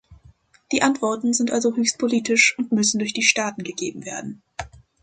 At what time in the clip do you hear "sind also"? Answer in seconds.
1.31-1.75